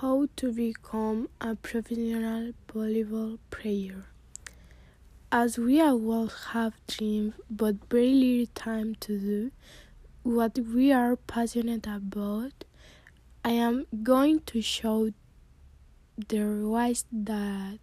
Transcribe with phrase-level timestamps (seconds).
[0.00, 4.06] How to become a professional volleyball player.
[5.30, 9.50] As we all have dreams but very little time to do
[10.22, 12.64] what we are passionate about,
[13.44, 15.10] I am going to show
[16.16, 17.78] the ways that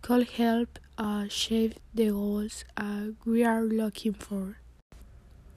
[0.00, 4.58] could help us achieve the goals uh, we are looking for.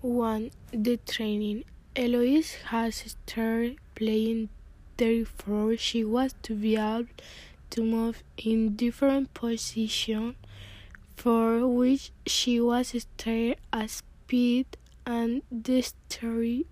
[0.01, 0.49] 1.
[0.73, 1.65] The training.
[1.95, 4.49] Eloise has started playing
[5.01, 7.07] therefore she was to be able
[7.71, 10.35] to move in different positions
[11.15, 14.67] for which she was studying a speed
[15.03, 16.65] and dexterity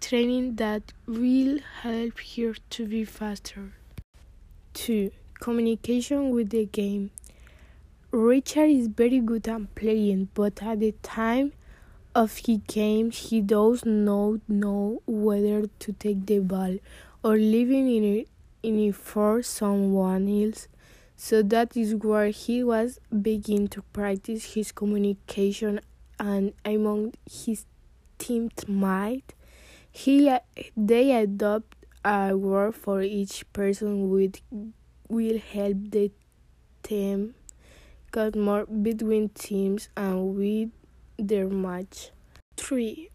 [0.00, 3.72] training that will help her to be faster.
[4.74, 5.12] 2.
[5.38, 7.12] Communication with the game.
[8.10, 11.52] Richard is very good at playing, but at the time
[12.14, 16.78] of his game he does not know whether to take the ball
[17.22, 18.26] or leave it in
[18.62, 20.68] it, for someone else.
[21.16, 25.80] So that is where he was beginning to practice his communication
[26.18, 27.66] and among his
[28.18, 29.34] teammates.
[29.90, 30.40] He uh,
[30.76, 34.42] they adopt a word for each person which
[35.08, 36.12] will help the
[36.82, 37.34] team
[38.12, 40.70] get more between teams and with
[41.18, 42.10] their match.
[42.56, 43.10] 3.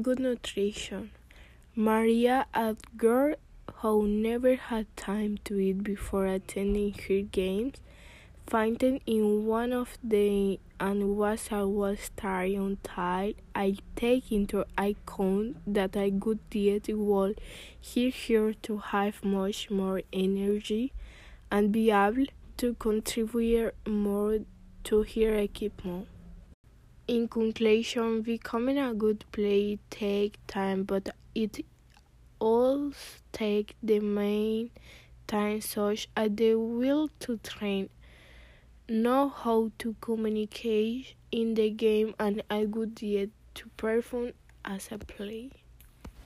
[0.00, 1.10] Good nutrition.
[1.74, 3.34] Maria, a girl
[3.76, 7.76] who never had time to eat before attending her games,
[8.46, 15.56] fainted in one of the and was a was tired until I take into account
[15.66, 17.34] that a good diet will
[17.94, 20.92] help her to have much more energy
[21.50, 22.26] and be able
[22.58, 24.40] to contribute more
[24.84, 26.08] to her equipment.
[27.12, 31.62] In conclusion, becoming a good player takes time, but it
[32.38, 32.92] all
[33.32, 34.70] takes the main
[35.26, 37.90] time such as the will to train,
[38.88, 44.32] know how to communicate in the game, and a good diet to perform
[44.64, 45.50] as a player.